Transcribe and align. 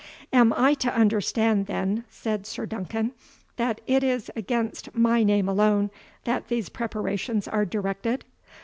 "Am 0.33 0.51
I 0.53 0.73
to 0.79 0.91
understand, 0.91 1.67
then," 1.67 2.05
said 2.09 2.47
Sir 2.47 2.65
Duncan, 2.65 3.11
"that 3.57 3.81
it 3.85 4.03
is 4.03 4.31
against 4.35 4.95
my 4.95 5.21
name 5.23 5.47
alone 5.47 5.91
that 6.23 6.47
these 6.47 6.69
preparations 6.69 7.47
are 7.47 7.65
directed? 7.65 8.25